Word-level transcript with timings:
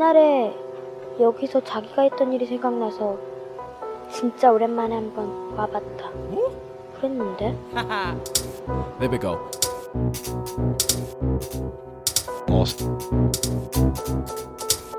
옛날에 0.00 0.56
여기서 1.20 1.60
자기가 1.62 2.00
했던 2.00 2.32
일이 2.32 2.46
생각나서 2.46 3.18
진짜 4.10 4.50
오랜만에 4.50 4.94
한번 4.94 5.54
와봤다. 5.54 6.08
그랬는데? 6.96 7.54
There 8.98 9.10
we 9.10 9.18
go. 9.18 9.36
Los 12.48 12.78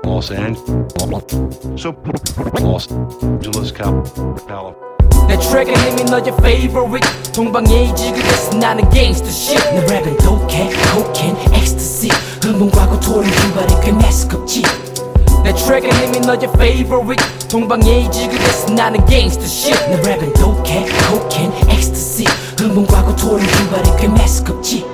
Los 0.04 0.30
Angeles 0.30 0.62
so 1.76 1.92
Los 2.60 2.88
Angeles 3.24 3.72
Cal 3.74 4.04
California 4.46 4.92
내 5.26 5.36
트랙은 5.38 5.74
이미 5.90 6.04
너의 6.04 6.28
favorite 6.28 7.32
동방예의지 7.34 8.12
그래서 8.12 8.56
나는 8.58 8.88
gangsta 8.90 9.28
shit 9.28 9.62
내 9.74 9.84
랩은 9.86 10.22
독해, 10.22 10.51
트랙은 16.32 16.42
이미 16.42 16.42
너의 16.42 16.44
favorite. 16.54 17.48
동방예의지 17.48 18.28
그래서 18.28 18.72
나는 18.72 19.04
gangsta 19.06 19.44
shit. 19.44 19.78
내 19.90 20.00
랩은 20.00 20.34
독해, 20.34 20.86
cocaine, 20.86 21.52
ecstasy. 21.70 22.26
흥분과 22.58 23.02
고통을 23.04 23.40
유발해 23.42 23.96
꽤 23.98 24.08
매스껍지 24.08 24.84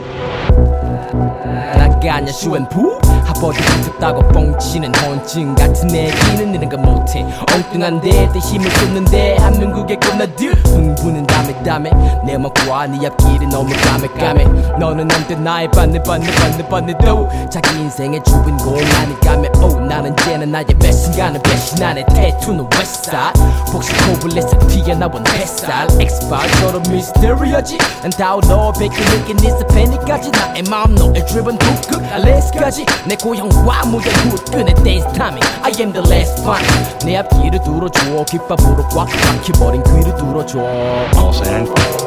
나가냐 1.77 2.33
슈앤푸? 2.33 2.99
하버드 3.25 3.59
붙었다고 3.83 4.29
뻥치는 4.29 4.93
혼증 4.97 5.55
같은 5.55 5.95
애기는 5.95 6.55
이런 6.55 6.69
거 6.69 6.77
못해. 6.79 7.27
엉뚱한데 7.55 8.31
내 8.33 8.39
힘을 8.39 8.71
쏟는데 8.71 9.37
한민국의 9.37 10.01
겁나들. 10.01 10.55
흥분은 10.65 11.27
담에 11.27 11.63
담에 11.63 11.91
내 12.25 12.39
먹과 12.39 12.87
네 12.87 13.07
앞길이 13.07 13.47
너무 13.49 13.71
까매 13.75 14.09
까매. 14.09 14.45
너는 14.79 15.11
안돼 15.11 15.35
나의 15.37 15.71
반대 15.71 16.03
반대 16.03 16.31
반대 16.35 16.67
반대도 16.67 17.29
자기 17.51 17.81
인생의 17.81 18.23
주인공 18.25 18.79
아니까매. 18.79 19.49
오 19.63 19.81
나는 19.81 20.15
쟤는 20.17 20.51
나의 20.51 20.67
매 20.81 20.91
순간을 20.91 21.41
배신하네 21.43 22.07
태투는 22.07 22.67
웨스트사이드 22.79 23.41
복식 23.73 23.97
코블레스 24.07 24.59
튀어나온 24.69 25.25
햇살 25.35 25.87
엑스파일처럼 26.01 26.83
미스테리하지 26.91 27.79
난 28.03 28.11
다우러 28.11 28.73
베끼 28.73 28.95
느낀 28.95 29.37
니스 29.37 29.59
패닉까지 29.67 30.31
나의 30.31 30.63
마음 30.71 30.88
너의 30.95 31.25
driven 31.27 31.59
훅끝 31.59 32.03
알래스까지. 32.13 32.87
내 33.07 33.17
고향과 33.17 33.87
무대 33.87 34.11
굿끈의 34.31 34.75
댄스 34.83 35.07
타밍 35.13 35.41
I 35.63 35.73
am 35.79 35.93
the 35.93 36.07
last 36.09 36.43
one. 36.43 36.63
내 37.05 37.17
앞길을 37.17 37.63
뚫어줘. 37.63 38.25
귓밥으로 38.25 38.89
꽉 38.89 39.09
막혀버린 39.09 39.83
귀를 39.85 40.15
뚫어줘. 40.17 40.59
Los 40.59 41.43
Angeles 41.49 42.05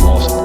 Los 0.00 0.32
Angeles 0.32 0.37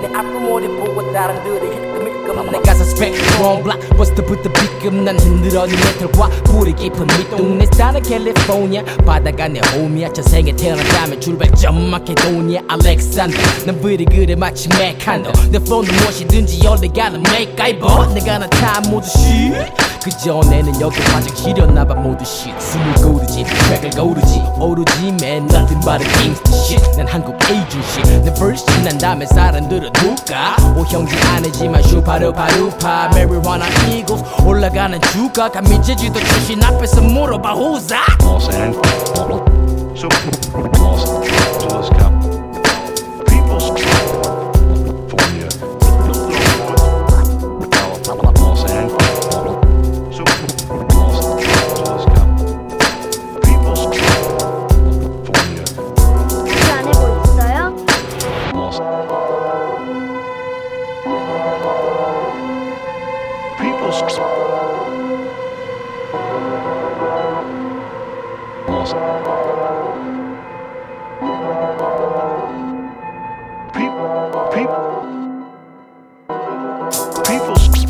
내 0.00 0.06
앞을 0.14 0.30
모래 0.40 0.66
보고 0.66 1.12
다른들이 1.12 1.66
힐끔힐끔 1.66 2.50
내 2.50 2.58
가사 2.60 2.82
스펙트럼 2.84 3.62
블락버스터부터 3.62 4.50
B급 4.50 4.94
난 4.94 5.18
흔들어 5.18 5.66
네 5.66 5.72
메탈과 5.76 6.28
뿌리 6.44 6.74
깊은 6.74 7.06
밑동 7.06 7.58
내 7.58 7.66
스타는 7.66 8.02
캘리포니아 8.02 8.82
바다가 9.04 9.48
내 9.48 9.60
홈이야 9.74 10.10
저 10.12 10.22
생에 10.22 10.52
태어났다면 10.52 11.20
출발점 11.20 11.90
마케도니아 11.90 12.62
알렉산더 12.68 13.36
난 13.66 13.80
불이 13.80 14.06
그래 14.06 14.34
마치 14.34 14.68
메칸더 14.78 15.32
내 15.50 15.58
폰은 15.58 15.94
무엇이든지 15.94 16.60
열려가는 16.64 17.22
메이카이버 17.22 18.14
내가 18.14 18.38
나타 18.38 18.80
모두 18.88 19.06
쉿 19.06 19.89
그전에는 20.00 20.80
여기 20.80 21.00
화장실이었나 21.02 21.84
봐 21.84 21.94
모두 21.94 22.24
shit. 22.24 22.54
숨을 22.60 22.94
고르지 22.94 23.44
트랙을 23.44 23.90
고르지. 23.90 24.42
오로지 24.58 25.12
맨 25.20 25.46
but 25.48 26.02
a 26.02 26.12
gangsta 26.18 26.54
shit. 26.58 26.96
난 26.96 27.06
한국 27.06 27.36
에이전시 27.48 28.02
내 28.22 28.32
verse 28.34 28.64
지난 28.66 28.98
다음에 28.98 29.26
사람들은 29.26 29.92
누가? 29.92 30.56
오 30.76 30.84
형제 30.84 31.16
아니지만 31.34 31.82
슈파루파루파 31.82 33.10
marijuana 33.12 33.66
eagles. 33.88 34.24
올라가는 34.44 35.00
주가 35.12 35.50
감미제지도 35.50 36.18
출신 36.18 36.62
앞에서 36.62 37.00
물어봐 37.02 37.54
who's 37.54 37.88
that? 37.88 38.24
Los 38.24 38.48
Angeles 38.54 39.14
so 39.96 40.08
Los 40.80 41.04
Angeles 41.10 42.09
People, 63.90 64.06
people, 74.54 74.84
people. 77.24 77.89